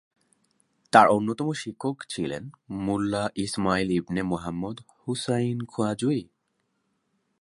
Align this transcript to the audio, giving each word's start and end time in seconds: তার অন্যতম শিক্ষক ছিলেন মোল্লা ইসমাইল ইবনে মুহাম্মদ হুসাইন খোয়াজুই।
তার 0.93 1.07
অন্যতম 1.07 1.47
শিক্ষক 1.53 1.97
ছিলেন 2.09 2.43
মোল্লা 2.69 3.23
ইসমাইল 3.35 3.89
ইবনে 3.91 4.21
মুহাম্মদ 4.23 4.77
হুসাইন 5.01 5.57
খোয়াজুই। 5.65 6.21